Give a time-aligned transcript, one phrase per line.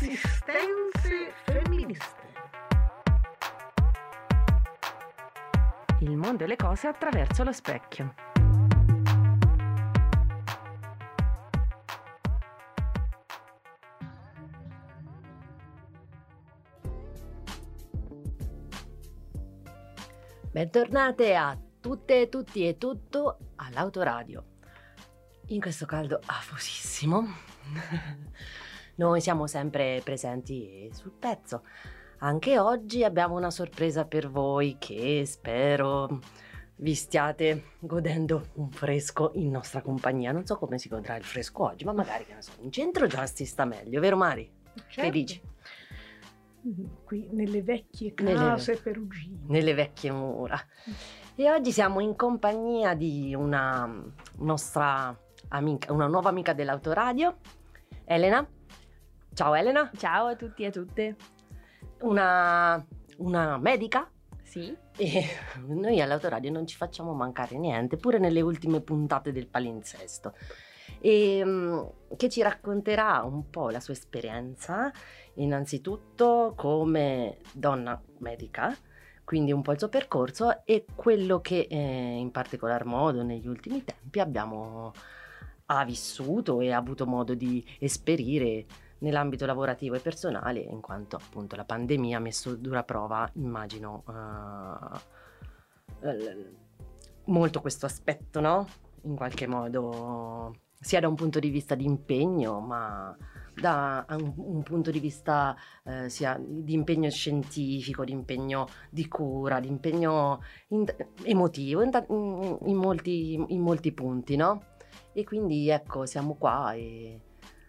[0.00, 2.28] Insistenze femministe.
[6.00, 8.14] Il mondo e le cose attraverso lo specchio.
[20.50, 24.49] Bentornate a tutte, tutti e tutto all'autoradio.
[25.50, 27.26] In questo caldo afosissimo,
[28.96, 31.64] noi siamo sempre presenti sul pezzo.
[32.18, 36.20] Anche oggi abbiamo una sorpresa per voi che spero
[36.76, 40.30] vi stiate godendo un fresco in nostra compagnia.
[40.30, 43.08] Non so come si godrà il fresco oggi, ma magari che ne so, in centro
[43.08, 44.48] già si sta meglio, vero Mari?
[44.86, 45.00] Certo.
[45.00, 45.42] Che dici?
[47.04, 49.38] Qui nelle vecchie Nelle- case perugine.
[49.46, 50.62] nelle vecchie mura.
[51.34, 53.90] E oggi siamo in compagnia di una
[54.36, 55.18] nostra
[55.50, 57.38] amica, una nuova amica dell'autoradio,
[58.04, 58.46] Elena.
[59.32, 61.16] Ciao Elena, Ciao a tutti e a tutte.
[62.00, 62.84] una,
[63.18, 64.10] una medica.
[64.42, 64.76] Sì.
[64.96, 65.24] E
[65.66, 70.34] noi all'autoradio non ci facciamo mancare niente, pure nelle ultime puntate del palinsesto.
[71.00, 71.80] E, mm,
[72.16, 74.90] che ci racconterà un po' la sua esperienza,
[75.34, 78.76] innanzitutto come donna medica,
[79.24, 83.84] quindi un po' il suo percorso e quello che eh, in particolar modo negli ultimi
[83.84, 84.92] tempi abbiamo
[85.72, 88.66] ha vissuto e ha avuto modo di esperire
[88.98, 94.02] nell'ambito lavorativo e personale, in quanto appunto la pandemia ha messo dura prova, immagino,
[96.00, 96.54] l-
[97.26, 98.66] molto questo aspetto, no?
[99.02, 103.16] In qualche modo, sia da un punto di vista di impegno, ma
[103.54, 109.60] da un, un punto di vista eh, sia di impegno scientifico, di impegno di cura,
[109.60, 110.84] di impegno in-
[111.22, 114.69] emotivo in- in molti, in molti punti, no?
[115.12, 117.20] E quindi ecco, siamo qua e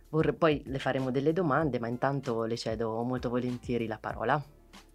[0.09, 4.41] vorrei- poi le faremo delle domande, ma intanto le cedo molto volentieri la parola.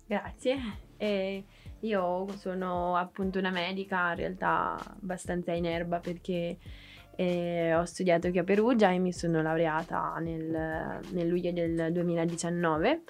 [0.06, 0.56] Grazie.
[0.96, 1.44] Eh,
[1.80, 6.58] io sono appunto una medica, in realtà abbastanza in erba perché
[7.16, 13.02] eh, ho studiato qui a Perugia e mi sono laureata nel, nel luglio del 2019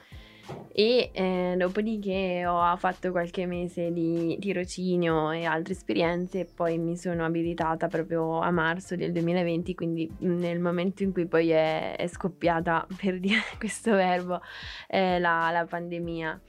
[0.72, 6.96] e eh, dopodiché ho fatto qualche mese di tirocinio e altre esperienze e poi mi
[6.96, 12.06] sono abilitata proprio a marzo del 2020, quindi nel momento in cui poi è, è
[12.06, 14.40] scoppiata, per dire questo verbo,
[14.88, 16.40] eh, la, la pandemia.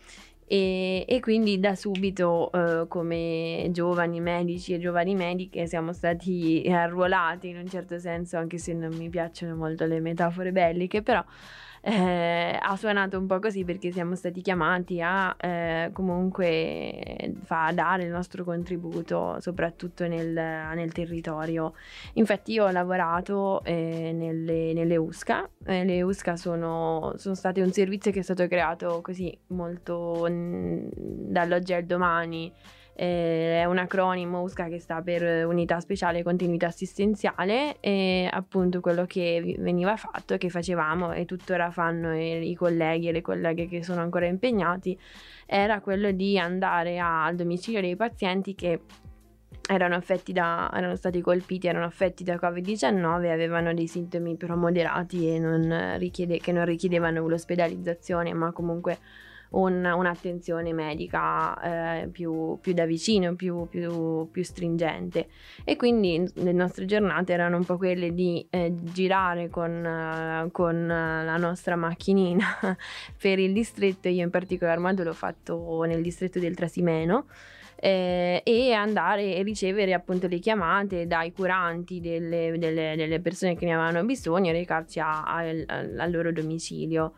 [0.49, 7.49] E, e quindi da subito, eh, come giovani medici e giovani mediche, siamo stati arruolati
[7.49, 11.23] in un certo senso, anche se non mi piacciono molto le metafore belliche, però
[11.89, 18.03] eh, ha suonato un po' così perché siamo stati chiamati a eh, comunque fa, dare
[18.03, 21.75] il nostro contributo soprattutto nel, nel territorio.
[22.13, 28.11] Infatti io ho lavorato eh, nelle, nelle USCA, le USCA sono, sono state un servizio
[28.11, 32.51] che è stato creato così molto mm, dall'oggi al domani.
[32.99, 39.05] Eh, è un acronimo USCA che sta per Unità Speciale Continuità Assistenziale e appunto quello
[39.05, 43.67] che veniva fatto e che facevamo e tuttora fanno i, i colleghi e le colleghe
[43.67, 44.97] che sono ancora impegnati
[45.45, 48.81] era quello di andare a- al domicilio dei pazienti che
[49.69, 50.01] erano,
[50.33, 55.37] da, erano stati colpiti, erano affetti da Covid-19 e avevano dei sintomi però moderati e
[55.37, 58.97] non richiede- che non richiedevano l'ospedalizzazione ma comunque
[59.51, 65.27] un- un'attenzione medica eh, più, più da vicino, più, più- più stringente.
[65.63, 70.75] E quindi le nostre giornate erano un po' quelle di eh, girare con, eh, con,
[70.89, 72.45] eh, la nostra macchinina
[73.21, 77.25] per il distretto, io in particolar modo l'ho fatto nel distretto del Trasimeno.
[77.79, 83.65] eh, e andare e ricevere appunto le chiamate dai curanti delle, delle- delle persone che
[83.65, 87.13] ne avevano bisogno e recarci a- al- al loro domicilio.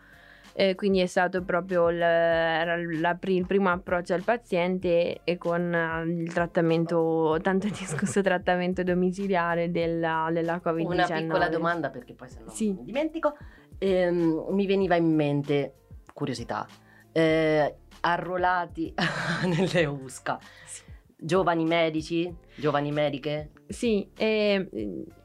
[0.60, 6.04] Eh, quindi è stato proprio il, la il primo approccio al paziente e con eh,
[6.04, 10.86] il trattamento, tanto discusso trattamento domiciliare della, della Covid-19.
[10.92, 12.74] Una piccola domanda perché poi se no Sì.
[12.74, 13.38] mi dimentico.
[13.78, 15.76] Ehm, mi veniva in mente,
[16.14, 16.68] curiosità,
[17.14, 18.94] eh, arruolati
[19.48, 20.82] nelle USCA, Sì.
[21.16, 24.68] giovani medici, giovani mediche, Sì, e,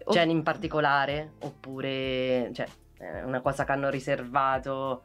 [0.05, 2.69] oh, cioè in particolare, oppure cioè,
[3.13, 5.03] è una cosa che hanno riservato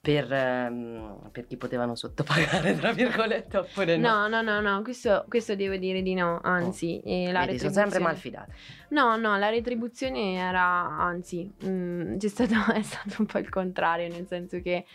[0.00, 4.26] per, ehm, per chi potevano sottopagare, tra virgolette, oppure no?
[4.26, 7.72] No, no, no, no, questo, questo devo dire di no, anzi, eh, la Vedi, sono
[7.72, 8.52] sempre malfidate.
[8.90, 14.08] No, no, la retribuzione era, anzi, mm, c'è stato, è stato un po' il contrario,
[14.08, 14.86] nel senso che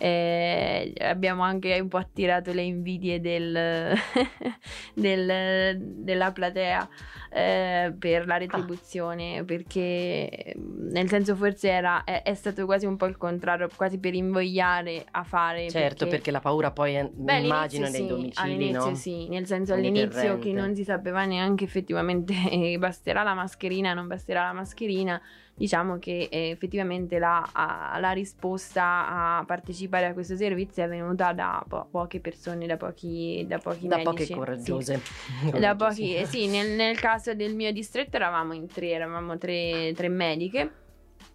[0.00, 3.92] eh, abbiamo anche un po' attirato le invidie del,
[4.94, 6.88] del- della platea
[7.30, 12.96] eh, per la retribuzione, perché mm, nel senso forse era, è, è stato quasi un
[12.96, 15.68] po' il contrario, quasi per invogliare a fare.
[15.68, 18.94] Certo, perché, la paura poi, eh, Beh, immagino, nei sì, domicili, all'inizio no?
[18.94, 22.34] sì, nel senso all'inizio che non si sapeva neanche effettivamente
[22.78, 25.20] basterà la mascherina, non basterà la mascherina,
[25.60, 31.34] diciamo che eh, effettivamente la, a- la risposta a partecipare a questo servizio è venuta
[31.34, 34.10] da po- poche persone, da pochi, da pochi Da medici.
[34.10, 34.32] poche sì.
[34.34, 35.00] coraggiose.
[35.44, 36.00] Da Coraggiose.
[36.00, 40.08] pochi, eh, sì, nel, nel caso del mio distretto eravamo in tre, eravamo tre, tre
[40.08, 40.72] mediche,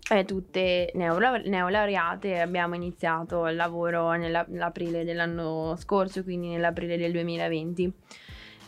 [0.10, 7.12] eh, tutte neolau- neolaureate, abbiamo iniziato il lavoro nella- nell'aprile dell'anno scorso, quindi nell'aprile del
[7.12, 7.94] 2020.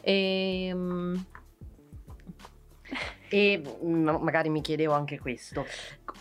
[0.02, 1.16] E, mm,
[3.30, 5.66] E mm, magari mi chiedevo anche questo,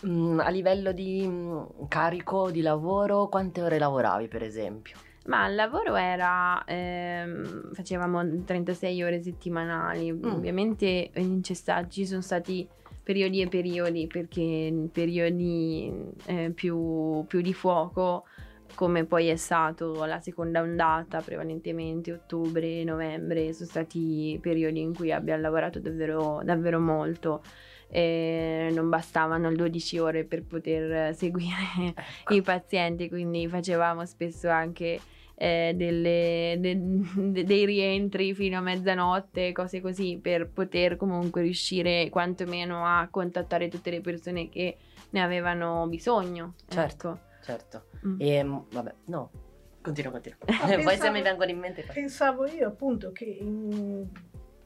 [0.05, 4.95] Mm, a livello di mm, carico di lavoro, quante ore lavoravi per esempio?
[5.27, 11.11] ma il lavoro era, ehm, facevamo 36 ore settimanali, ovviamente
[11.41, 12.65] c'è sta- ci sono stati
[13.03, 15.91] periodi e periodi, perché in periodi
[16.27, 18.23] eh, più, più di fuoco,
[18.77, 25.11] come poi è stato la seconda ondata, prevalentemente ottobre, novembre, sono stati periodi in cui
[25.11, 27.41] abbiamo lavorato davvero, davvero molto.
[27.89, 31.55] E non bastavano le 12 ore per poter seguire
[31.95, 32.35] Ecco.
[32.35, 34.99] i pazienti, quindi facevamo spesso anche
[35.39, 42.09] eh, delle- de- de- dei rientri fino a mezzanotte, cose così, per poter comunque riuscire
[42.09, 44.77] quantomeno a contattare tutte le persone che
[45.09, 46.53] ne avevano bisogno.
[46.67, 47.09] Certo.
[47.09, 47.26] ecco.
[47.47, 47.85] Certo.
[48.05, 48.15] Mm.
[48.19, 49.31] E mm, vabbè, no,
[49.81, 50.37] continua, continua.
[50.45, 51.85] Ah, Poi se pensavo- mi vengono in mente...
[51.93, 54.05] Pensavo io appunto che in-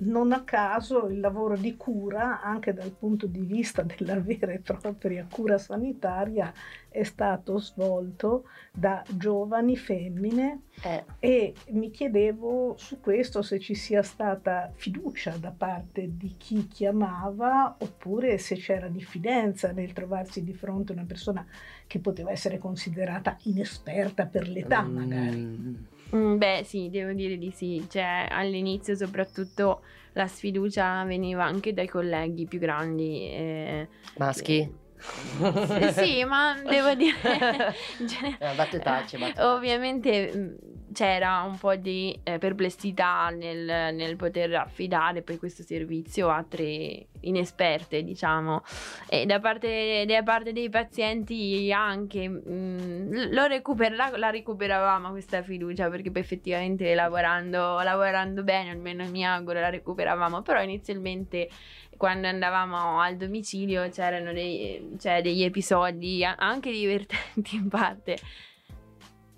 [0.03, 4.57] non a caso il lavoro di cura, anche dal punto di vista della vera e
[4.59, 6.51] propria cura sanitaria,
[6.89, 14.01] è stato svolto da giovani femmine Eh, e mi chiedevo su questo se ci sia
[14.01, 20.93] stata fiducia da parte di chi chiamava oppure se c'era diffidenza nel trovarsi di fronte
[20.93, 21.45] a una persona
[21.91, 25.59] che poteva essere considerata inesperta per l'età mm, magari.
[26.15, 27.85] Mm, beh, sì, devo dire di sì.
[27.89, 29.81] Cioè, all'inizio soprattutto
[30.13, 33.27] la sfiducia veniva anche dai colleghi più grandi.
[33.27, 34.73] eh, Maschi?
[35.93, 37.15] Sì, ma devo dire...
[38.05, 39.41] genere- Eh, battutacce, battutacce.
[39.43, 40.55] Ovviamente mh,
[40.93, 47.07] c'era un po' di eh, perplessità nel, nel poter affidare poi questo servizio a tre
[47.21, 48.63] inesperte, diciamo,
[49.07, 55.41] e da parte, da parte dei pazienti anche mh, lo recuper- la, la recuperavamo questa
[55.43, 61.47] fiducia perché poi effettivamente lavorando, lavorando bene, almeno mi auguro, la recuperavamo, però inizialmente
[62.01, 68.17] quando andavamo al domicilio c'erano dei- cioè, degli episodi anche divertenti in parte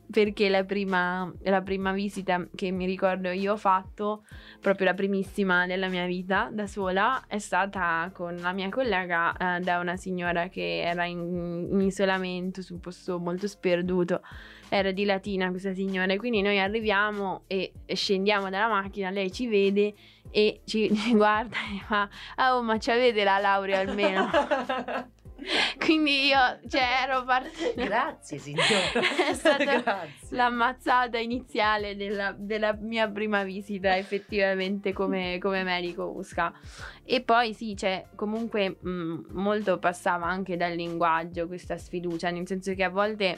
[0.09, 4.23] perché la prima, la prima visita che mi ricordo io ho fatto,
[4.61, 9.59] proprio la primissima della mia vita da sola, è stata con la mia collega eh,
[9.59, 14.21] da una signora che era in, in isolamento su un posto molto sperduto.
[14.69, 19.93] Era di Latina questa signora, quindi noi arriviamo e scendiamo dalla macchina, lei ci vede
[20.31, 24.29] e ci, ci guarda e fa: Ah, oh, ma c'avete la laurea almeno?
[25.77, 27.83] quindi io, cioè, ero partita.
[27.83, 28.91] Grazie signora.
[29.29, 30.27] È stata Grazie.
[30.29, 36.53] l'ammazzata iniziale della, della mia prima visita effettivamente come, come medico USCA
[37.03, 42.73] e poi sì cioè comunque mh, molto passava anche dal linguaggio questa sfiducia nel senso
[42.73, 43.37] che a volte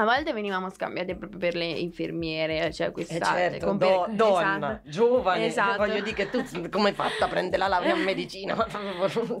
[0.00, 4.56] a volte venivamo scambiate proprio per le infermiere cioè questa Eh certo, compe- do- donna,
[4.56, 4.88] esatto.
[4.88, 5.76] giovane, Esatto.
[5.76, 8.56] voglio dire che tu come hai fatto a prendere la laurea in medicina?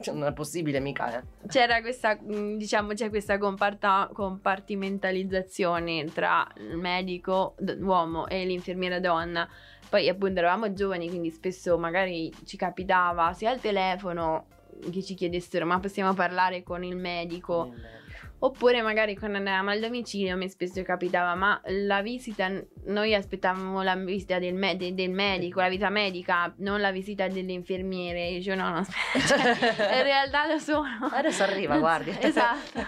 [0.00, 1.22] Cioè, non è possibile mica, eh.
[1.48, 9.00] c'era questa, mh, diciamo, c'è questa comparta- compartimentalizzazione tra il medico d- uomo e l'infermiera
[9.00, 9.48] donna.
[9.88, 14.46] Poi appunto eravamo giovani, quindi spesso magari ci capitava sia al telefono
[14.90, 17.72] che ci chiedessero ma possiamo parlare con il medico
[18.42, 22.50] oppure magari quando andavamo al domicilio mi spesso capitava ma la visita
[22.86, 27.28] noi aspettavamo la visita del, me- de- del medico la visita medica non la visita
[27.28, 28.28] delle infermiere.
[28.28, 32.16] Io dicevo no no aspetta cioè, in realtà lo sono Adesso arriva, guardi.
[32.20, 32.80] esatto.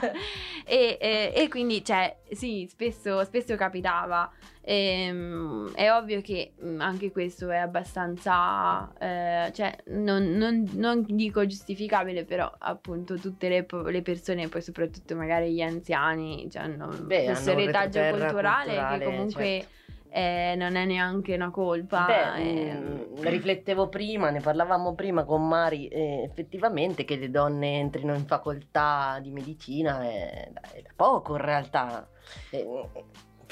[0.64, 4.30] E, e- e quindi cioè sì spesso, spesso capitava
[4.64, 11.44] Ehm, è ovvio che mh, anche questo è abbastanza eh, cioè non, non- non dico
[11.44, 17.24] giustificabile però appunto tutte le, le persone poi soprattutto magari gli anziani cioè, hanno Beh,
[17.24, 20.02] questo retaggio culturale, culturale, che comunque certo.
[20.10, 22.04] eh, non è neanche una colpa.
[22.06, 27.80] Beh, eh, mm, riflettevo prima, ne parlavamo prima con Mari, eh, effettivamente che le donne
[27.80, 32.08] entrino in facoltà di medicina è, è da poco in realtà.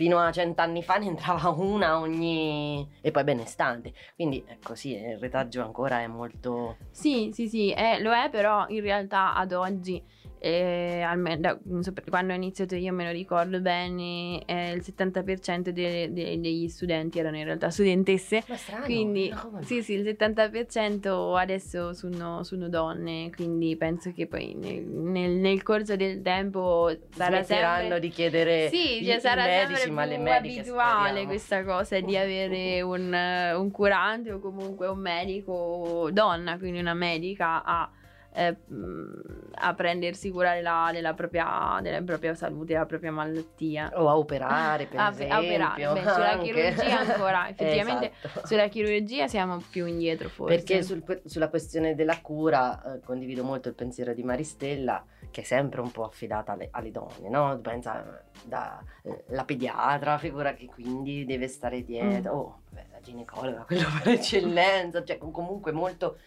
[0.00, 2.88] Eh, fino a cent'anni fa ne entrava una ogni...
[3.02, 3.92] e poi benestante.
[4.14, 6.76] Quindi ecco sì, il retaggio ancora è molto...
[6.90, 10.02] Sì, sì, sì, eh, lo è, però in realtà ad oggi,
[10.42, 15.70] eh, almeno da- so, quando ho iniziato io me lo ricordo bene, eh, il 70%
[15.70, 18.42] de- de- degli studenti erano in realtà studentesse.
[18.48, 18.84] Ma strano.
[18.86, 24.54] Quindi ma come sì, sì, il 70% adesso sono, sono donne, quindi penso che poi
[24.54, 28.00] nel, nel- nel corso del tempo sarà sempre...
[28.00, 31.26] di chiedere Sì, cioè, sarà medici, sempre più abituale speriamo.
[31.28, 36.94] questa cosa di avere un, eh, un curante o comunque un medico donna, quindi una
[36.94, 37.90] medica a,
[38.32, 43.90] eh, mh, a prendersi cura della, della propria, della propria salute, della propria malattia.
[43.94, 45.36] O a operare, per A- a esempio.
[45.38, 48.46] operare, beh, sulla chirurgia ancora, effettivamente Esatto.
[48.46, 50.54] Sulla chirurgia siamo più indietro forse.
[50.54, 55.44] Perché sul sulla questione della cura eh, condivido molto il pensiero di Maristella, che è
[55.44, 57.58] sempre un po' affidata alle, alle donne, no?
[57.60, 62.36] Pensa da, eh, la pediatra, figura che quindi deve stare dietro, Mm.
[62.38, 66.18] oh, vabbè, la ginecologa, quello per eccellenza, cioè com- comunque molto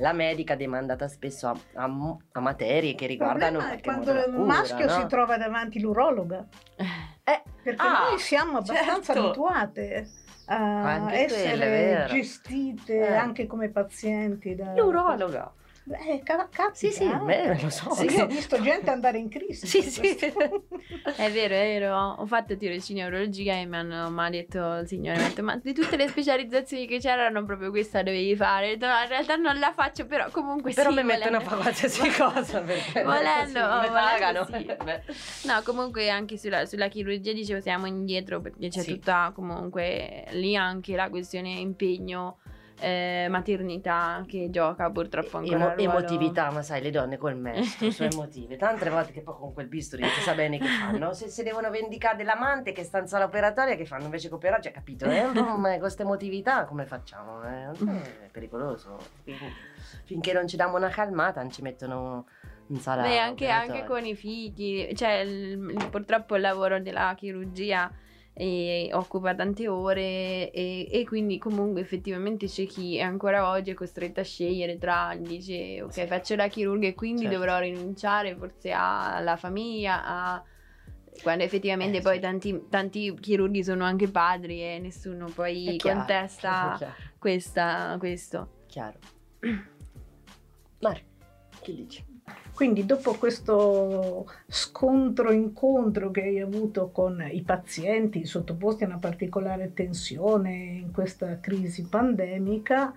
[0.00, 4.44] la medica demandata spesso a, a- a materie che Il riguardano qualche quando il cura,
[4.44, 4.92] maschio no?
[5.00, 9.28] si trova davanti l'urologa, Eh, perché Ah, noi siamo abbastanza certo.
[9.28, 10.08] abituate
[10.46, 12.06] a essere vero.
[12.08, 13.14] gestite Eh.
[13.14, 14.54] anche come pazienti.
[14.54, 14.72] Da...
[14.74, 15.52] l'urologa.
[15.92, 16.74] Eh, ca- capita.
[16.74, 17.16] Sì, sì, eh.
[17.16, 17.90] beh, lo so.
[17.94, 19.66] Sì, io ho visto gente andare in crisi.
[19.66, 20.00] Sì, sì.
[21.16, 21.96] È vero, è vero.
[22.18, 25.42] Ho fatto tirocini neurologica e mi hanno mi ha detto il signore, mi ha detto,
[25.42, 28.66] ma di tutte le specializzazioni che c'erano proprio questa dovevi fare.
[28.66, 30.96] Ho detto, no, in realtà non la faccio, però comunque Però sì.
[30.96, 34.44] mi mettono a fare qualsiasi cosa perché Volendo, volendo pagano.
[34.46, 34.64] sì.
[34.84, 35.02] Beh.
[35.44, 38.92] No, comunque anche sulla, sulla chirurgia dicevo siamo indietro perché c'è Sì.
[38.94, 42.38] tutta comunque lì anche la questione impegno,
[42.80, 48.08] eh, maternità che gioca purtroppo ancora Emo- emotività, ma sai, le donne col mestro sono
[48.10, 48.56] emotive.
[48.56, 51.12] Tante volte che poi con quel bisturi non si sa bene che fanno.
[51.12, 54.72] Se, se devono vendicare dell'amante che sta in operatoria, che fanno invece che operare, cioè,
[54.72, 55.04] capito?
[55.04, 55.24] Eh?
[55.32, 57.42] Ma con questa emotività come facciamo?
[57.44, 57.70] Eh?
[58.24, 58.98] È pericoloso.
[59.22, 59.44] Quindi,
[60.04, 62.26] finché non ci diamo una calmata, non ci mettono
[62.68, 67.90] in sala Beh, anche, anche con i figli, cioè il- purtroppo il lavoro della chirurgia
[68.40, 74.20] eh, occupa tante ore e, e quindi comunque effettivamente c'è chi ancora oggi è costretto
[74.20, 76.06] a scegliere tra, dice ok Sì.
[76.06, 77.36] faccio la chirurga e quindi Certo.
[77.36, 80.44] dovrò rinunciare forse alla famiglia, a...
[81.22, 82.20] quando effettivamente Eh, poi sì.
[82.20, 88.64] tanti, tanti chirurghi sono anche padri e nessuno poi chiaro, contesta chiaro, questa, questo.
[88.68, 88.98] chiaro.
[90.80, 91.04] Mario,
[91.60, 92.02] che dici?
[92.52, 100.54] Quindi dopo questo scontro-incontro che hai avuto con i pazienti sottoposti a una particolare tensione
[100.54, 102.92] in questa crisi pandemica,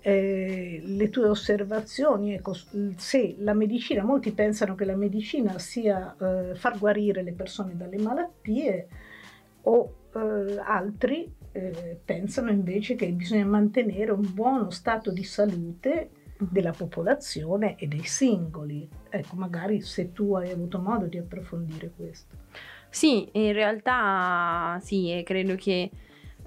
[0.00, 2.54] eh, le tue osservazioni, ecco,
[2.96, 7.98] se la medicina, molti pensano che la medicina sia eh, far guarire le persone dalle
[7.98, 8.88] malattie
[9.62, 16.72] o eh, altri eh, pensano invece che bisogna mantenere un buono stato di salute della
[16.72, 18.88] popolazione e dei singoli.
[19.08, 22.36] Ecco, magari se tu hai avuto modo di approfondire questo.
[22.88, 25.90] Sì, in realtà sì, e credo che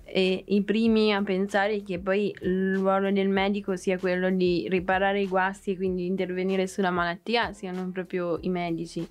[0.04, 5.22] eh, i primi a pensare che poi il ruolo del medico sia quello di riparare
[5.22, 9.08] i guasti e quindi intervenire sulla malattia siano proprio i medici.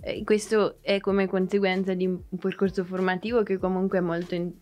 [0.00, 4.52] Eh, questo è come conseguenza di un percorso formativo che comunque è molto in-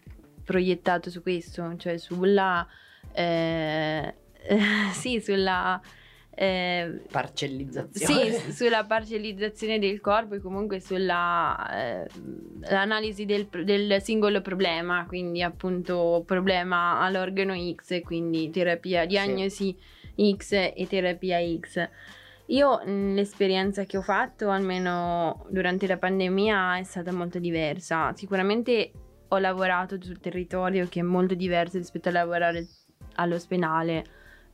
[0.44, 2.66] proiettato su questo, cioè sulla...
[3.12, 3.69] eh,
[4.92, 5.80] sì, sulla...
[6.34, 8.32] eh, Parcellizzazione.
[8.32, 12.06] sì, sulla parcellizzazione del corpo e comunque sulla eh,
[12.68, 19.76] l'analisi del, del singolo problema, quindi appunto problema all'organo X quindi terapia, diagnosi
[20.36, 21.88] X e terapia X.
[22.46, 28.12] Io mh, l'esperienza che ho fatto, almeno durante la pandemia, è stata molto diversa.
[28.14, 28.90] Sicuramente
[29.28, 32.66] ho lavorato sul territorio che è molto diverso rispetto a lavorare
[33.14, 34.04] all'ospedale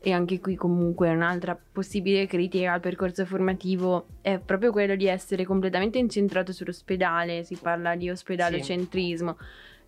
[0.06, 5.44] e anche qui comunque un'altra possibile critica al percorso formativo è proprio quello di essere
[5.44, 9.36] completamente incentrato sull'ospedale, si parla di ospedalocentrismo.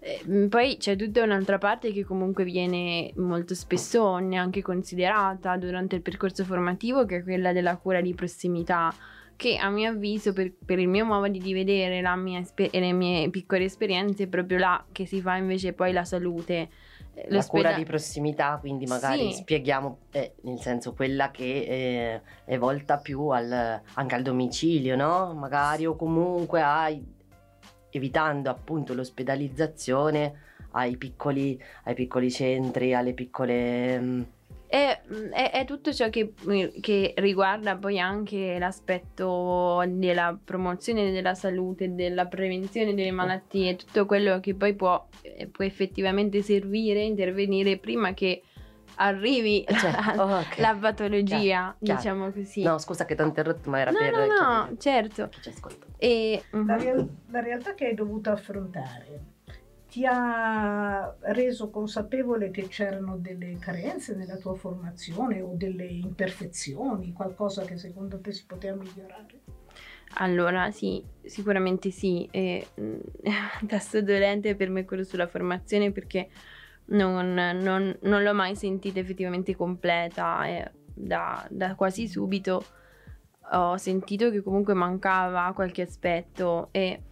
[0.00, 5.94] Eh, mh, poi c'è tutta un'altra parte che comunque viene molto spesso neanche considerata durante
[5.94, 8.92] il percorso formativo, che è quella della cura di prossimità,
[9.36, 12.80] che a mio avviso, per, per il mio modo di vedere la mia esper- e
[12.80, 16.68] le mie piccole esperienze, è proprio là che si fa invece poi la salute.
[17.28, 19.40] La cura di prossimità, quindi magari sì.
[19.40, 25.34] spieghiamo, eh, nel senso quella che eh, è volta più al, anche al domicilio, no?
[25.34, 27.04] Magari o comunque ai,
[27.90, 34.36] evitando appunto l'ospedalizzazione ai piccoli, ai piccoli centri, alle piccole...
[34.68, 36.34] Mh, è, è, è, tutto ciò che,
[36.80, 44.40] che, riguarda poi anche l'aspetto della promozione della salute, della prevenzione delle malattie, tutto quello
[44.40, 48.42] che poi può, eh, può effettivamente servire, intervenire prima che
[48.96, 50.60] arrivi cioè, la, okay.
[50.60, 52.32] la patologia, chiaro, diciamo chiaro.
[52.32, 52.62] così.
[52.62, 54.12] No, scusa che ti ho interrotto, ma era no, per...
[54.12, 55.30] No, no, certo.
[55.96, 56.66] E, uh-huh.
[56.66, 59.36] la, real- la realtà che hai dovuto affrontare
[59.88, 67.64] ti ha reso consapevole che c'erano delle carenze nella tua formazione o delle imperfezioni, qualcosa
[67.64, 69.40] che secondo te si poteva migliorare?
[70.14, 72.28] Allora, sì, sicuramente sì.
[72.30, 72.66] E,
[73.66, 76.28] tasto dolente per me quello sulla formazione perché
[76.86, 82.64] non, non, non l'ho mai sentita effettivamente completa e da, da quasi subito
[83.50, 87.04] ho sentito che comunque mancava qualche aspetto e,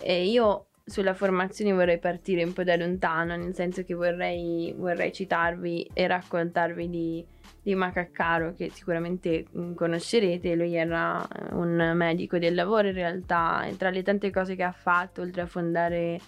[0.00, 5.12] e io sulla formazione vorrei partire un po' da lontano, nel senso che vorrei, vorrei
[5.12, 7.24] citarvi e raccontarvi di,
[7.62, 10.54] di Macaccaro, che sicuramente mm, conoscerete.
[10.54, 14.72] Lui era un medico del lavoro in realtà, e tra le tante cose che ha
[14.72, 16.20] fatto, oltre a fondare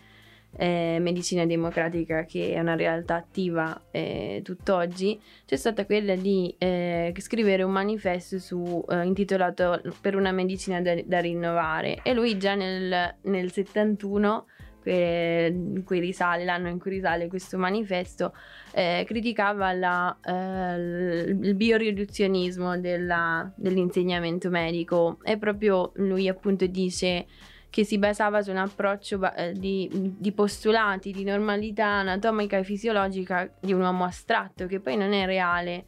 [0.56, 7.12] eh, Medicina Democratica, che è una realtà attiva eh, tutt'oggi, c'è stata quella di eh,
[7.18, 12.00] scrivere un manifesto su, eh, intitolato Per una medicina da, da, rinnovare.
[12.02, 14.46] E lui già nel, nel 71
[14.88, 18.32] in cui risale, l'anno in cui risale questo manifesto,
[18.72, 25.18] eh, criticava la, eh, il bioriduzionismo della, dell'insegnamento medico.
[25.24, 27.26] E proprio lui appunto dice
[27.76, 33.52] che si basava su un approccio eh, di, di, postulati di normalità anatomica e fisiologica
[33.60, 35.84] di un uomo astratto che poi non è reale.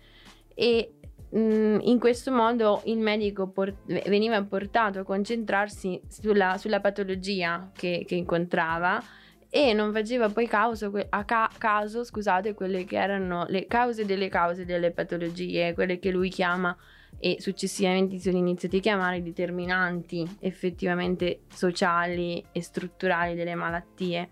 [0.54, 0.96] E
[1.34, 8.04] mm, in questo modo il medico por- veniva portato a concentrarsi sulla, sulla patologia che,
[8.06, 9.02] che, incontrava
[9.48, 14.28] e non faceva poi causo, a ca- caso scusate, quelle che erano le cause delle
[14.28, 16.76] cause delle patologie, quelle che lui chiama
[17.18, 24.30] e successivamente sono iniziati a chiamare determinanti effettivamente sociali e strutturali delle malattie.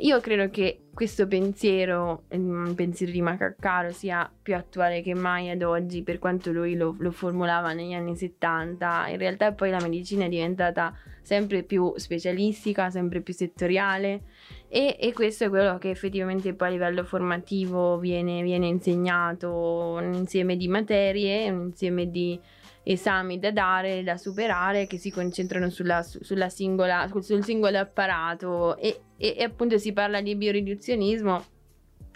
[0.00, 5.62] Io credo che questo pensiero, il pensiero di Macaccaro, sia più attuale che mai ad
[5.62, 9.08] oggi, per quanto lui lo, lo, formulava negli anni 70.
[9.08, 14.24] In realtà poi la medicina è diventata sempre più specialistica, sempre più settoriale
[14.68, 20.12] e, e questo è quello che effettivamente poi a livello formativo viene, viene insegnato, un
[20.12, 22.38] insieme di materie, un insieme di
[22.82, 28.76] esami da dare, da superare, che si concentrano sulla, sulla singola, sul singolo apparato.
[28.76, 31.44] E, e, e, appunto si parla di bioriduzionismo,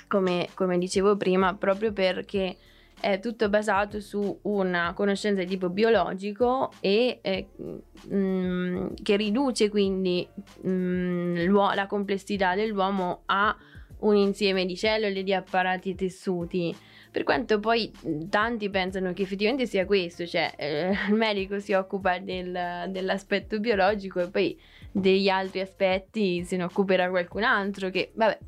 [0.09, 2.57] come, come dicevo prima, proprio perché
[3.03, 9.69] è tutto basato su una conoscenza di tipo biologico e eh, mh, mm, che riduce
[9.69, 10.27] quindi
[10.61, 13.57] mh, mm, la complessità dell'uomo a
[14.03, 16.75] un insieme di cellule, di apparati e tessuti.
[17.11, 17.93] Per quanto poi
[18.31, 24.21] tanti pensano che effettivamente sia questo, cioè eh, il medico si occupa del, dell'aspetto biologico
[24.21, 24.59] e poi
[24.93, 28.39] degli altri aspetti se ne occuperà qualcun altro, che vabbè,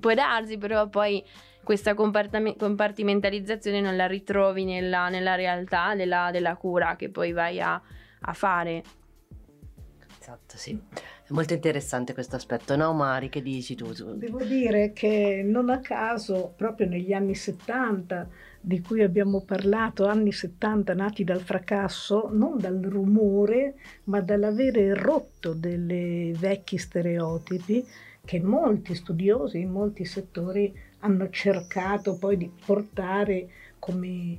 [0.00, 1.22] può darsi, però poi
[1.62, 7.80] questa compartimentalizzazione non la ritrovi nella, nella realtà della, della, cura che poi vai a,
[8.20, 8.82] a fare.
[10.20, 10.78] Esatto, sì.
[11.24, 13.28] È molto interessante questo aspetto, no Mari?
[13.28, 13.92] Che dici tu?
[13.92, 18.28] Devo dire che non a caso, proprio negli anni 70,
[18.60, 25.54] di cui abbiamo parlato, anni 70 nati dal fracasso, non dal rumore, ma dall'avere rotto
[25.54, 27.84] dei vecchi stereotipi
[28.24, 30.72] che molti studiosi in molti settori
[31.02, 34.38] hanno cercato poi di portare come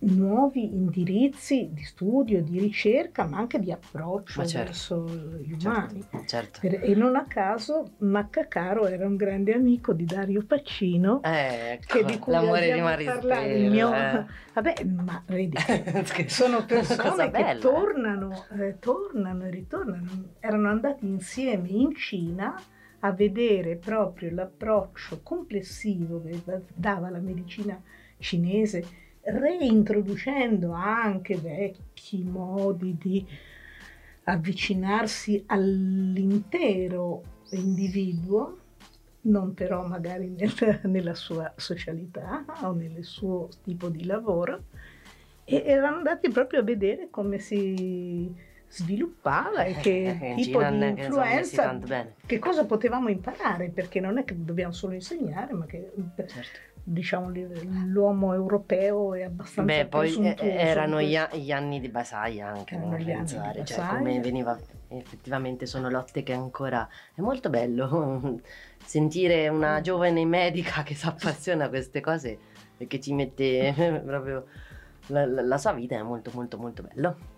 [0.00, 4.64] nuovi indirizzi di studio, di ricerca, ma anche di approccio certo.
[4.64, 5.04] verso
[5.42, 6.08] gli certo, umani.
[6.26, 6.60] Certo.
[6.60, 12.04] Per, e non a caso Maccacaro era un grande amico di Dario Pacino, ecco, che
[12.04, 13.40] di cui l'amore di Marispera.
[13.40, 13.92] Il mio...
[13.92, 14.24] Eh.
[14.54, 15.56] Vabbè, ma vedi,
[16.26, 20.08] sono persone che tornano, eh, tornano e ritornano.
[20.40, 22.60] Erano andati insieme in Cina
[23.00, 26.42] a vedere proprio l'approccio complessivo che
[26.74, 27.80] dava la medicina
[28.18, 28.84] cinese,
[29.20, 33.26] reintroducendo anche vecchi modi di
[34.24, 38.58] avvicinarsi all'intero individuo,
[39.22, 44.64] non però magari nel, nella sua socialità o nel suo tipo di lavoro,
[45.44, 48.34] e erano andati proprio a vedere come si
[48.68, 51.78] sviluppava e che Eh, tipo di influenza,
[52.26, 55.90] che cosa potevamo imparare, perché non è che dobbiamo solo insegnare, ma che
[56.26, 56.58] Certo.
[56.82, 57.30] diciamo
[57.86, 62.90] l'uomo europeo è abbastanza Beh, poi eh, erano gli, gli anni di Basaglia anche, Erano
[62.90, 68.40] non pensare, cioè come veniva, effettivamente sono lotte che ancora, è molto bello
[68.84, 72.38] sentire una giovane medica che si appassiona a queste cose
[72.76, 73.72] e che ci mette
[74.04, 74.46] proprio
[75.08, 77.36] la, la- la sua vita, è molto molto molto bello.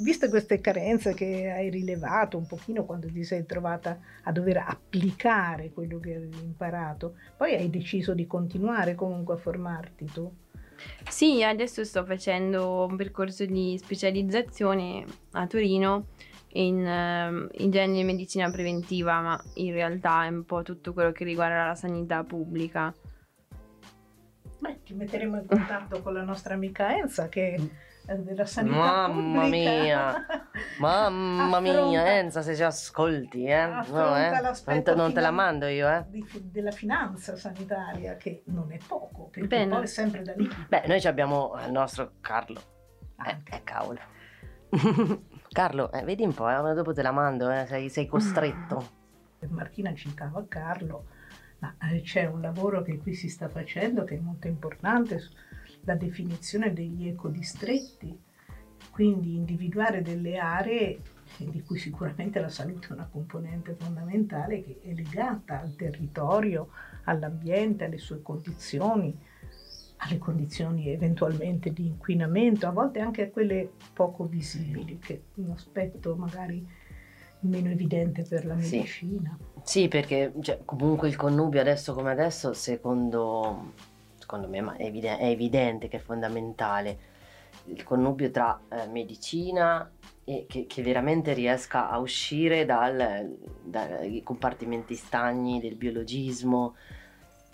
[0.00, 5.72] Viste queste carenze che hai rilevato un pochino quando ti sei trovata a dover applicare
[5.72, 10.32] quello che avevi imparato, poi hai deciso di continuare comunque a formarti tu.
[11.08, 16.06] Sì, adesso sto facendo un percorso di specializzazione a Torino
[16.52, 21.24] in ehm, igiene e medicina preventiva, ma in realtà è un po' tutto quello che
[21.24, 22.94] riguarda la sanità pubblica.
[24.60, 27.60] Beh, ti metteremo in contatto con la nostra amica Enza che è
[28.16, 29.70] della sanità Mamma pubblica.
[29.80, 30.26] mia,
[30.78, 33.66] Mamma mia, Affronta- Enza, se ci ascolti, eh?
[33.66, 34.40] No, eh?
[34.40, 36.04] l'aspetto Non, te, non te la mando io, eh?
[36.08, 39.74] di della finanza sanitaria che non è poco, perché Bene.
[39.74, 40.48] poi è sempre da lì.
[40.68, 42.60] Beh, noi ci abbiamo il nostro Carlo.
[43.24, 43.56] Eh, Anche.
[43.56, 43.98] eh, cavolo.
[45.50, 48.96] Carlo, eh, vedi un po', eh, dopo te la mando, eh, sei, sei costretto.
[49.48, 51.04] Martina citava Carlo,
[51.60, 55.32] ma eh, c'è un lavoro che qui si sta facendo che è molto importante, su-
[55.88, 58.14] la definizione degli ecodistretti,
[58.90, 61.00] quindi individuare delle aree
[61.38, 66.68] di cui sicuramente la salute è una componente fondamentale che è legata al territorio,
[67.04, 69.18] all'ambiente, alle sue condizioni,
[69.98, 75.52] alle condizioni eventualmente di inquinamento, a volte anche a quelle poco visibili, che è un
[75.52, 76.66] aspetto magari
[77.40, 78.76] meno evidente per la Sì.
[78.76, 79.38] medicina.
[79.62, 83.72] Sì, perché cioè, comunque il connubio adesso come adesso, secondo,
[84.28, 87.16] secondo me ma è, evide- è evidente che è fondamentale
[87.64, 89.90] il connubio tra eh, medicina
[90.22, 96.76] e che, che veramente riesca a uscire dal- dai compartimenti stagni del biologismo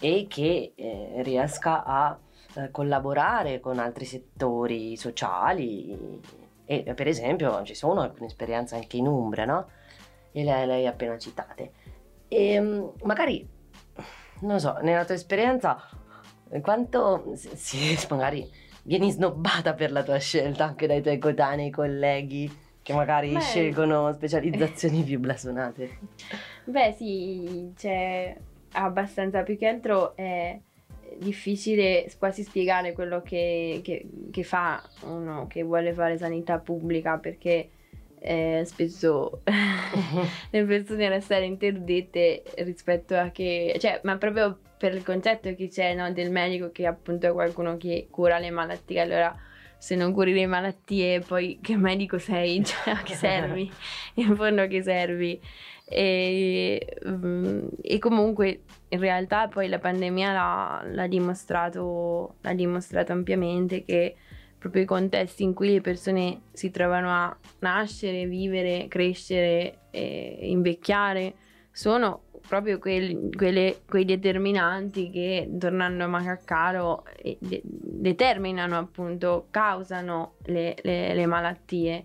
[0.01, 2.19] e che eh, riesca a
[2.55, 6.21] eh, collaborare con altri settori sociali
[6.67, 9.69] e per esempio ci sono alcune esperienze anche in Umbria, no?
[10.33, 11.73] E lei, lei appena citate.
[12.27, 13.47] E mm, magari,
[14.41, 15.79] non so, nella tua esperienza,
[16.61, 18.49] quanto se, se magari
[18.83, 22.51] vieni snobbata per la tua scelta anche dai tuoi coetanei colleghi
[22.83, 23.41] che magari Beh.
[23.41, 25.99] scelgono specializzazioni più blasonate?
[26.65, 28.37] Beh, sì, c'è
[28.73, 30.59] abbastanza più che altro è
[31.19, 37.71] difficile quasi spiegare quello che, che- che fa uno che vuole fare sanità pubblica perché
[38.19, 39.41] eh, spesso
[40.51, 45.95] le persone restano interdette rispetto a che, cioè, ma proprio per il concetto che c'è
[45.95, 49.35] no, del medico che appunto è qualcuno che cura le malattie, allora
[49.79, 53.71] se non curi le malattie poi che medico sei, cioè a che servi,
[54.15, 55.41] in fondo a che servi.
[55.87, 63.85] E, mm, e comunque in realtà poi la pandemia l'ha, l'ha dimostrato, l'ha dimostrato ampiamente
[63.85, 64.17] che
[64.59, 71.35] proprio i contesti in cui le persone si trovano a nascere, vivere, crescere invecchiare
[71.71, 80.35] sono proprio quelli- quelle- quei determinanti che tornando a Macaccaro eh, de- determinano appunto, causano
[80.45, 82.05] le, le- le malattie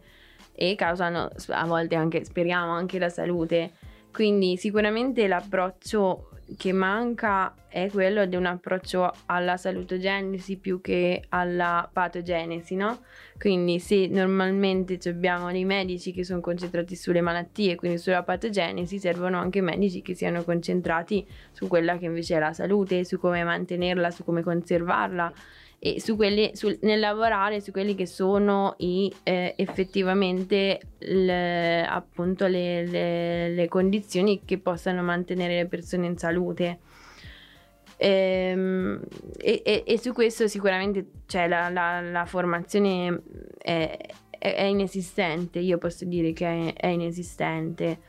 [0.54, 3.72] e causano a volte anche, speriamo, anche la salute.
[4.12, 11.88] Quindi sicuramente l'approccio che manca è quello di un approccio alla salutogenesi più che alla
[11.92, 13.00] patogenesi, no?
[13.38, 19.38] Quindi se normalmente abbiamo dei medici che sono concentrati sulle malattie, quindi sulla patogenesi, servono
[19.38, 24.10] anche medici che siano concentrati su quella che invece è la salute, su come mantenerla,
[24.12, 25.34] su come conservarla
[25.82, 32.48] e su quelli, sul- nel lavorare su quelli che sono i, eh, effettivamente le, appunto
[32.48, 36.80] le, le- le condizioni che possano mantenere le persone in salute.
[37.98, 39.02] Ehm,
[39.42, 43.22] E, e- e su questo sicuramente cioè, la, la- la formazione
[43.58, 43.98] è,
[44.30, 48.00] è- è inesistente, io posso dire che è, è inesistente.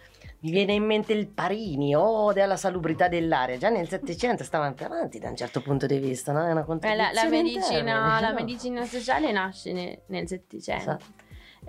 [0.43, 3.59] Mi viene in mente il Parini, ode alla salubrità dell'aria.
[3.59, 6.47] Già nel Settecento stavano avanti da un certo punto di vista, no?
[6.47, 8.35] È una Eh, contribuzione la, la in medicina, termini, la no?
[8.35, 10.83] medicina sociale nasce ne- nel Settecento.
[10.83, 11.05] Esatto.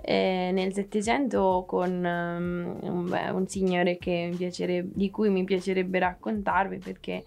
[0.00, 5.98] Eh, nel Settecento con ehm, un, un signore che mi piacere- di cui mi piacerebbe
[5.98, 7.24] raccontarvi perché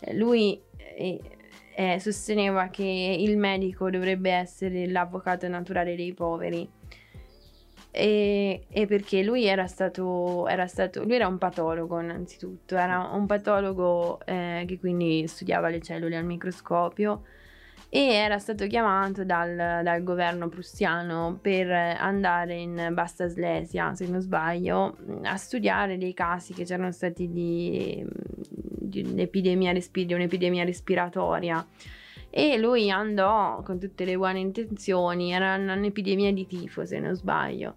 [0.00, 1.18] eh, lui eh,
[1.74, 2.84] eh, sosteneva che
[3.18, 6.68] il medico dovrebbe essere l'avvocato naturale dei poveri
[7.94, 12.74] e, e perché lui era stato, era stato lui era un patologo innanzitutto.
[12.76, 17.24] Era un patologo eh, che quindi studiava le cellule al microscopio
[17.90, 24.22] e era stato chiamato dal, dal governo prussiano per andare in Bassa Slesia, se non
[24.22, 31.62] sbaglio, a studiare dei casi che c'erano stati di, di un'epidemia, respi- un'epidemia respiratoria
[32.34, 37.74] e lui andò con tutte le buone intenzioni, era un'epidemia di tifo se non sbaglio.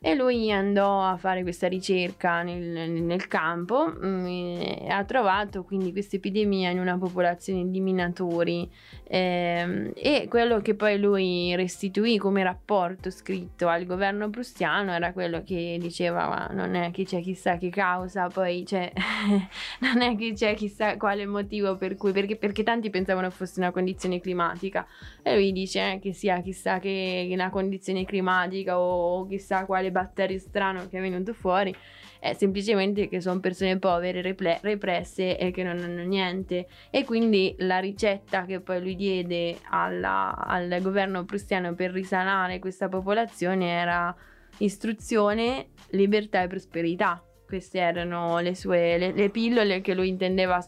[0.00, 5.92] E lui andò a fare questa ricerca nel, nel campo mm, e ha trovato quindi
[5.92, 8.70] questa epidemia in una popolazione di minatori
[9.10, 15.42] eh, e quello che poi lui restituì come rapporto scritto al governo prussiano era quello
[15.42, 18.92] che diceva non è che c'è chissà che causa poi c'è
[19.80, 23.70] non è che c'è chissà quale motivo per cui perché, perché tanti pensavano fosse una
[23.70, 24.86] condizione climatica
[25.22, 30.38] e lui dice eh, che sia chissà che una condizione climatica o chissà quale batterio
[30.38, 31.74] strano che è venuto fuori,
[32.18, 36.66] è semplicemente che sono persone povere, reple- represse e che non hanno niente.
[36.90, 42.88] E quindi la ricetta che poi lui diede alla, al governo prussiano per risanare questa
[42.88, 44.14] popolazione era
[44.58, 47.22] istruzione, libertà e prosperità.
[47.46, 50.62] Queste erano le sue le, le pillole che lui intendeva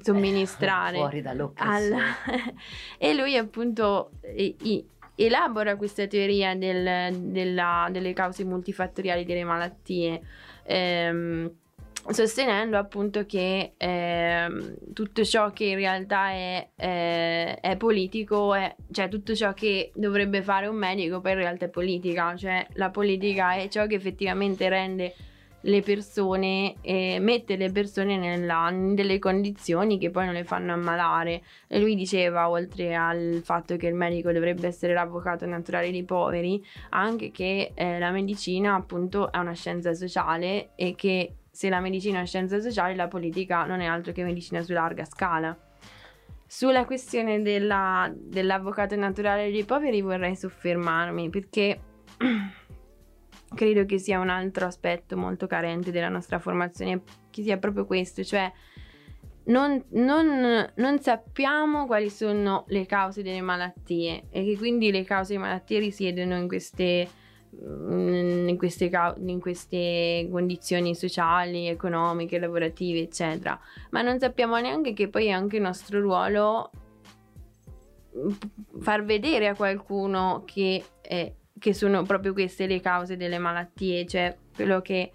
[0.00, 0.96] somministrare.
[0.96, 1.94] Eh, fuori dall'oppressione.
[1.94, 2.54] Alla...
[2.98, 4.86] e lui appunto i, i,
[5.16, 10.20] elabora questa teoria del, della, delle cause multifattoriali delle malattie.
[10.64, 11.50] Ehm,
[12.08, 19.08] sostenendo appunto che eh, tutto ciò che in realtà è, eh, è politico, è, cioè
[19.08, 23.54] tutto ciò che dovrebbe fare un medico poi in realtà è politica, cioè la politica
[23.54, 25.14] è ciò che effettivamente rende
[25.62, 30.72] le persone, eh, mette le persone nella, in delle condizioni che poi non le fanno
[30.72, 31.42] ammalare.
[31.66, 36.64] E lui diceva, oltre al fatto che il medico dovrebbe essere l'avvocato naturale dei poveri,
[36.90, 42.20] anche che eh, la medicina appunto è una scienza sociale e che se la medicina
[42.20, 45.56] è scienza sociale, la politica non è altro che medicina su larga scala.
[46.46, 51.80] Sulla questione della, dell'avvocato naturale dei poveri vorrei soffermarmi perché
[53.54, 58.22] credo che sia un altro aspetto molto carente della nostra formazione, che sia proprio questo,
[58.22, 58.50] cioè
[59.44, 65.32] non, non, non, sappiamo quali sono le cause delle malattie e che quindi le cause
[65.32, 67.08] delle malattie risiedono in queste,
[67.64, 73.58] mm, in queste, in queste condizioni sociali, economiche, lavorative, eccetera.
[73.90, 76.70] Ma non sappiamo neanche che poi è anche il nostro ruolo
[78.16, 78.30] mm,
[78.80, 84.34] far vedere a qualcuno che è che sono proprio queste le cause delle malattie, cioè
[84.52, 85.12] quello che,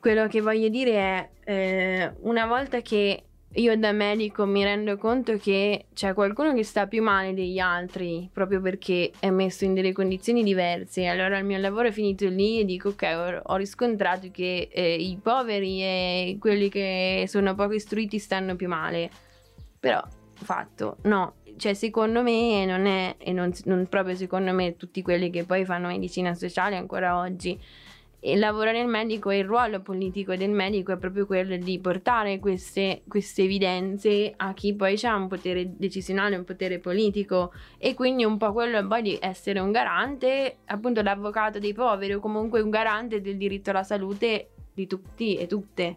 [0.00, 3.24] quello che voglio dire è eh, una volta che
[3.56, 8.28] io da medico mi rendo conto che c'è qualcuno che sta più male degli altri
[8.32, 11.06] proprio perché è messo in delle condizioni diverse.
[11.06, 15.18] Allora il mio lavoro è finito lì e dico ok, ho, riscontrato che eh, i
[15.22, 19.10] poveri e quelli che sono poco istruiti stanno più male.
[19.78, 20.02] Però
[20.34, 25.30] fatto, no, cioè secondo me non è, e non, non, proprio secondo me, tutti quelli
[25.30, 27.58] che poi fanno medicina sociale ancora oggi,
[28.26, 32.38] e lavorare nel medico e il ruolo politico del medico è proprio quello di portare
[32.38, 38.24] queste, queste evidenze a chi poi ha un potere decisionale, un potere politico e quindi
[38.24, 42.70] un po' quello poi di essere un garante, appunto l'avvocato dei poveri o comunque un
[42.70, 45.96] garante del diritto alla salute di tutti e tutte.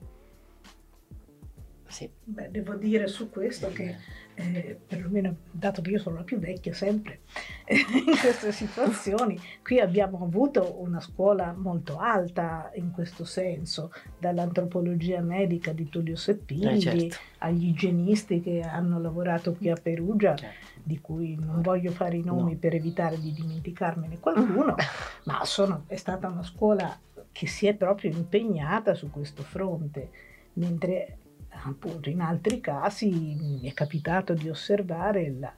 [1.88, 2.10] Sì.
[2.26, 3.96] Beh, devo dire su questo che
[4.40, 7.22] eh, perlomeno dato che io sono la più vecchia sempre
[7.68, 15.74] in queste situazioni, qui abbiamo avuto una scuola molto alta in questo senso, dall'antropologia medica
[15.74, 17.16] di Tullio Seppini eh, certo.
[17.40, 20.82] agli igienisti che hanno lavorato qui a Perugia, certo.
[20.84, 22.58] di cui non voglio fare i nomi no.
[22.60, 24.76] per evitare di dimenticarmene qualcuno,
[25.26, 26.96] ma sono, è stata una scuola
[27.32, 30.10] che si è proprio impegnata su questo fronte,
[30.54, 31.18] mentre
[31.64, 35.54] appunto in altri casi mi è capitato di osservare la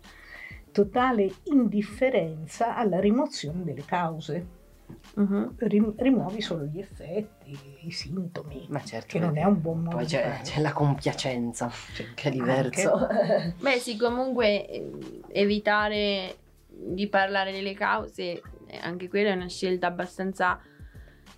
[0.72, 4.58] totale indifferenza alla rimozione delle cause.
[5.16, 5.54] Uh-huh.
[5.58, 9.98] Rim- rimuovi solo gli effetti, i sintomi, Ma certo, che non è un buon modo.
[9.98, 12.94] Poi c'è, c'è la compiacenza, cioè, che è diverso.
[12.94, 13.56] Anche...
[13.62, 14.90] Beh sì, comunque eh,
[15.32, 20.60] evitare di parlare delle cause, eh, anche quella è una scelta abbastanza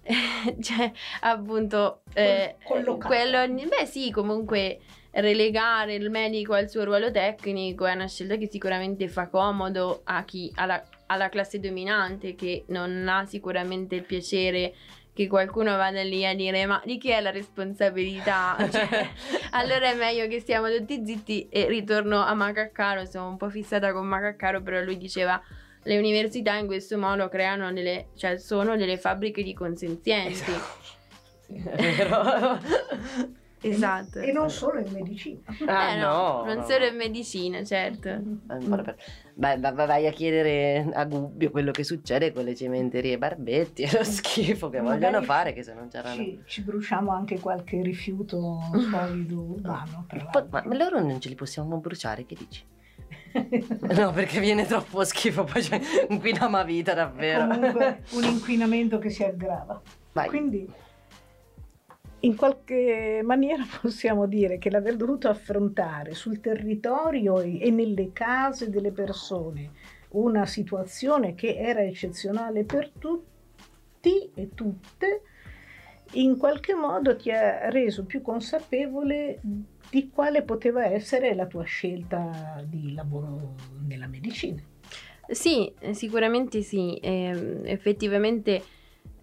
[0.62, 4.80] cioè, appunto, eh, quello, beh sì, comunque
[5.12, 10.24] relegare il medico al suo ruolo tecnico è una scelta che sicuramente fa comodo a
[10.24, 14.74] chi, alla, alla classe dominante che non ha sicuramente il piacere
[15.14, 18.56] che qualcuno vada lì a dire ma di chi è la responsabilità?
[18.72, 19.10] Cioè,
[19.52, 23.92] allora è meglio che stiamo tutti zitti e ritorno a Macaccaro, sono un po' fissata
[23.92, 25.42] con Macaccaro, però lui diceva
[25.84, 30.32] le università in questo modo creano delle, cioè sono delle fabbriche di consenzienti.
[30.34, 30.80] Esatto.
[31.48, 31.64] Sì.
[33.64, 34.18] Esatto.
[34.18, 35.40] E, non solo in medicina.
[35.68, 36.64] Ah, Eh, no, non no.
[36.66, 38.10] solo in medicina, certo.
[38.48, 38.96] Ancora per-
[39.36, 43.84] Beh, va- va- vai a chiedere a Gubbio quello che succede con le cementerie Barbetti
[43.86, 47.40] e lo schifo che Magari vogliono fare che se non c'erano Ci, ci bruciamo anche
[47.40, 50.08] qualche rifiuto solido urbano.
[50.10, 50.50] ma, l'altro.
[50.68, 52.64] ma loro non ce li possiamo bruciare che dici?
[53.96, 59.10] no perché viene troppo schifo poi c'è inquiniamo a vita davvero Comunque un inquinamento che
[59.10, 59.82] si aggrava.
[60.14, 60.28] Vai.
[60.28, 60.70] Quindi
[62.24, 68.92] in qualche maniera possiamo dire che l'aver dovuto affrontare sul territorio e nelle case delle
[68.92, 69.72] persone
[70.10, 75.22] una situazione che era eccezionale per tutti e tutte,
[76.14, 79.40] in qualche modo ti ha reso più consapevole
[79.92, 84.62] di quale poteva essere la tua scelta di lavoro nella medicina.
[85.28, 86.98] Sì, eh, sicuramente sì.
[87.02, 88.64] Ehm, effettivamente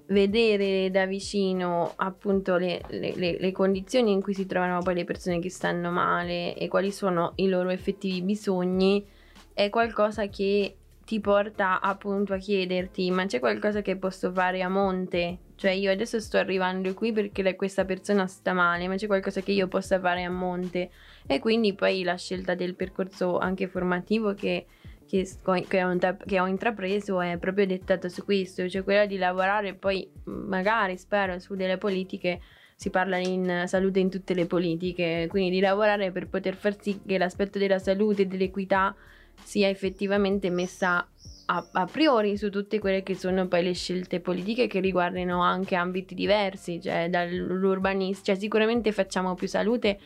[0.08, 5.38] vedere da vicino appunto le- le- le condizioni in cui si trovano poi le persone
[5.38, 9.06] che stanno male e quali sono i loro effettivi bisogni
[9.52, 10.76] è qualcosa che
[11.08, 15.38] ti porta appunto a chiederti ma c'è qualcosa che posso fare a monte?
[15.54, 19.52] Cioè io adesso sto arrivando qui perché questa persona sta male, ma c'è qualcosa che
[19.52, 20.90] io possa fare a monte?
[21.26, 24.66] E quindi poi la scelta del percorso anche formativo che
[25.06, 25.26] che,
[25.66, 30.06] che ho, che ho intrapreso è proprio dettato su questo, cioè quella di lavorare poi
[30.24, 32.42] magari spero su delle politiche,
[32.74, 37.00] si parla in salute in tutte le politiche, quindi di lavorare per poter far sì
[37.06, 38.94] che l'aspetto della salute e dell'equità
[39.42, 41.06] sia effettivamente messa
[41.50, 45.74] a, a priori su tutte quelle che sono poi le scelte politiche che riguardano anche
[45.74, 49.98] ambiti diversi, cioè dall'urbanismo, cioè sicuramente facciamo più salute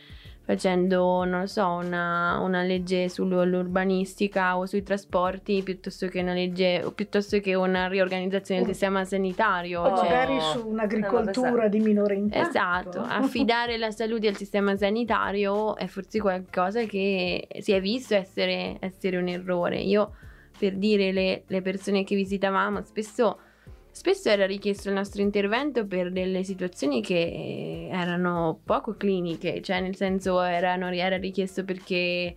[0.44, 6.82] facendo, non lo so, una, una legge sull'urbanistica o sui trasporti piuttosto che una legge,
[6.84, 9.82] o piuttosto che una riorganizzazione del sistema sanitario.
[9.82, 12.48] O cioè- magari su un'agricoltura di minore impatto.
[12.48, 18.76] Esatto, affidare la salute al sistema sanitario è forse qualcosa che si è visto essere,
[18.80, 19.78] essere un errore.
[19.80, 20.16] Io,
[20.58, 23.38] per dire, le, le persone che visitavamo spesso,
[23.92, 29.94] spesso era richiesto il nostro intervento per delle situazioni che erano poco cliniche, cioè nel
[29.94, 32.34] senso erano, era richiesto perché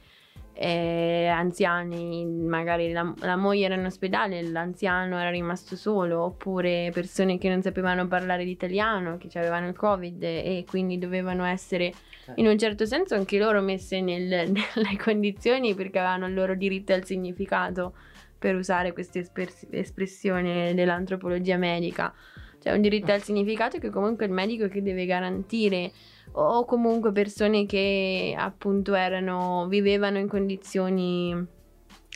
[0.58, 7.38] eh, anziani, magari la, la moglie era in ospedale, l'anziano era rimasto solo, oppure persone
[7.38, 11.92] che non sapevano parlare l'italiano, che avevano il covid e quindi dovevano essere
[12.36, 16.94] in un certo senso anche loro messe nel- nelle condizioni perché avevano il loro diritto
[16.94, 17.94] al significato
[18.38, 22.14] per usare questa espers- espressione dell'antropologia medica.
[22.60, 25.92] Cioè un diritto al significato che comunque il medico che deve garantire
[26.32, 31.54] o comunque persone che appunto erano, vivevano in condizioni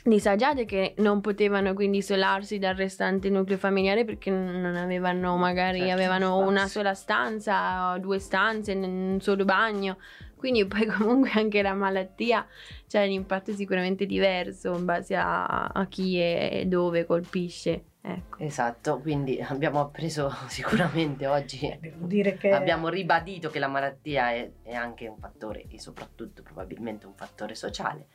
[0.03, 5.93] disagiate che non potevano quindi isolarsi dal restante nucleo familiare perché non avevano magari Certo,
[5.93, 9.97] avevano una sola stanza, due stanze, un solo bagno.
[10.39, 12.47] Quindi poi comunque anche la malattia
[12.87, 17.83] c'è un impatto sicuramente diverso in base a, a chi e dove colpisce.
[18.01, 18.37] Ecco.
[18.39, 24.49] esatto quindi abbiamo appreso sicuramente oggi Devo dire che abbiamo ribadito che la malattia è,
[24.63, 28.07] è anche un fattore e soprattutto probabilmente un fattore sociale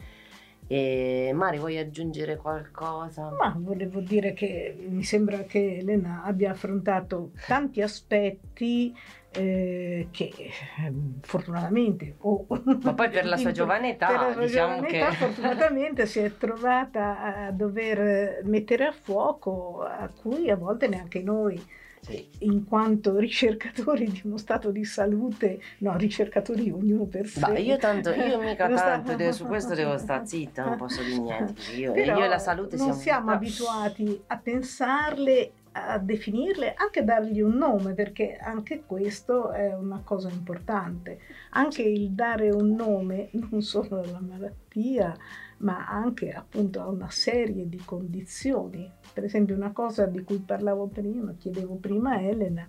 [0.67, 3.31] e Mari vuoi aggiungere qualcosa?
[3.31, 8.97] Ma volevo dire che mi sembra che Elena abbia affrontato tanti aspetti
[9.35, 10.33] eh, che
[10.79, 12.47] ehm, fortunatamente o
[12.83, 16.21] Ma poi per la sua giovane età, per la diciamo giovane che- età, fortunatamente si
[16.21, 21.61] è trovata a dover mettere a fuoco a cui a volte neanche noi
[22.01, 22.29] Sì.
[22.41, 27.41] in quanto ricercatori di uno stato di salute, no, ricercatori ognuno per sé.
[27.41, 31.03] Ma io tanto, io mica sta- tanto, de- su questo devo stare zitta, non posso
[31.03, 31.63] dire niente.
[31.73, 33.01] Io, io e la salute non siamo...
[33.01, 40.03] siamo abituati a pensarle, a definirle, anche dargli un nome, perché anche questo è una
[40.05, 41.19] cosa importante.
[41.51, 45.17] Anche il dare un nome non solo alla malattia,
[45.59, 48.89] ma anche appunto a una serie di condizioni.
[49.13, 52.69] Per esempio una cosa di cui parlavo prima, chiedevo prima a Elena,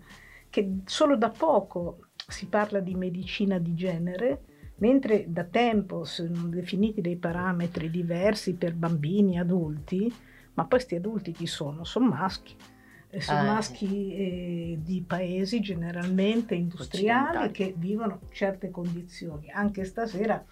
[0.49, 4.41] che solo da poco si parla di medicina di genere,
[4.77, 10.11] mentre da tempo sono definiti dei parametri diversi per bambini e adulti,
[10.55, 11.83] ma questi adulti chi sono?
[11.83, 12.55] Sono maschi.
[13.09, 19.49] E sono Ah, maschi eh, di paesi generalmente industriali che vivono certe condizioni.
[19.49, 20.43] Anche stasera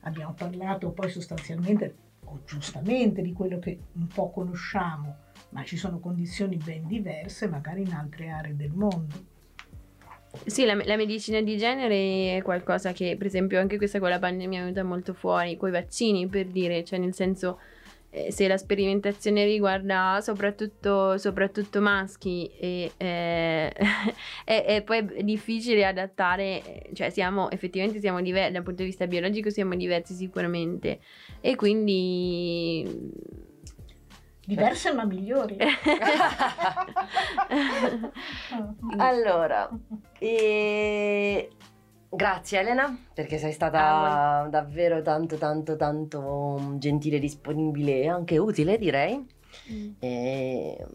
[0.00, 1.94] abbiamo parlato poi sostanzialmente
[2.24, 5.16] o giustamente di quello che un po' conosciamo,
[5.50, 9.36] ma ci sono condizioni ben diverse magari in altre aree del mondo.
[10.44, 14.18] Sì, la, la medicina di genere è qualcosa che, per esempio, anche questa con la
[14.18, 17.58] pandemia è venuta molto fuori, con i vaccini, per dire, cioè nel senso,
[18.10, 23.72] eh, se la sperimentazione riguarda soprattutto, soprattutto maschi e, eh,
[24.44, 29.06] e, e poi è difficile adattare, cioè siamo effettivamente siamo diversi, dal punto di vista
[29.06, 31.00] biologico siamo diversi sicuramente
[31.40, 33.10] e quindi
[34.46, 35.58] diverse ma migliori.
[38.96, 39.68] allora,
[40.18, 41.50] e...
[42.10, 48.78] grazie Elena perché sei stata Ah, davvero tanto tanto tanto gentile, disponibile e anche utile
[48.78, 49.26] direi.
[49.98, 50.86] E...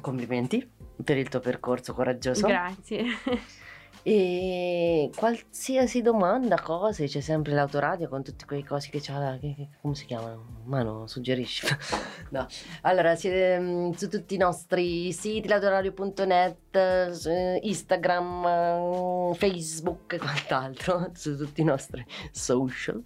[0.00, 0.70] Complimenti
[1.02, 2.46] per il tuo percorso coraggioso.
[2.46, 3.04] Grazie.
[4.02, 9.68] E qualsiasi domanda, cose, c'è sempre l'autoradio con tutti quei cosi che c'ha, che, che-
[9.82, 10.62] come si chiamano?
[10.64, 11.66] Mano, suggerisci.
[12.30, 12.46] no.
[12.82, 21.10] Allora, siete mm, su tutti i nostri siti, l'autoradio.net, eh, Instagram, eh, Facebook e quant'altro,
[21.14, 23.02] su tutti i nostri social.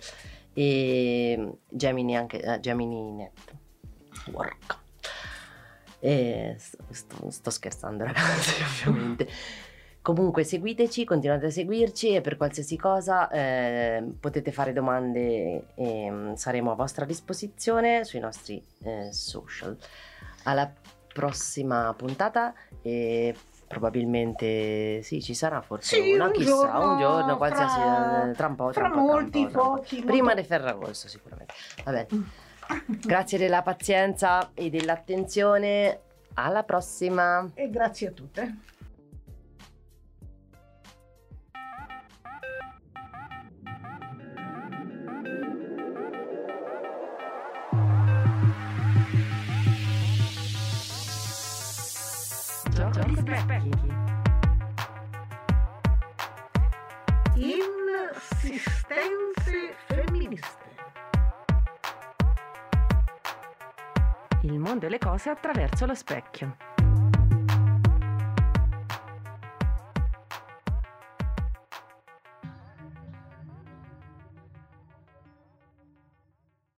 [0.53, 3.55] E Gemini anche, eh, Gemini Net.
[4.33, 4.79] Work.
[5.99, 9.29] E sto- sto scherzando ragazzi, ovviamente.
[10.03, 16.33] Comunque seguiteci, continuate a seguirci e per qualsiasi cosa eh, potete fare domande e mm,
[16.35, 19.77] saremo a vostra disposizione sui nostri eh, social.
[20.43, 20.69] Alla
[21.13, 23.33] prossima puntata e
[23.69, 28.33] probabilmente sì, ci sarà forse Sì, una, un chissà, giorno, un giorno, qualsiasi, fra- eh,
[28.33, 29.75] tra un po', tra, Fra un po', tra molti, tra un po'.
[29.77, 30.03] pochi.
[30.03, 31.55] Prima molto- di Ferragosto sicuramente.
[31.85, 32.07] Vabbè,
[33.07, 36.01] grazie della pazienza e dell'attenzione.
[36.35, 37.49] Alla prossima!
[37.55, 38.57] E grazie a tutte.
[58.35, 60.71] Insistenze femministe.
[64.43, 66.72] Il mondo e le cose attraverso lo specchio.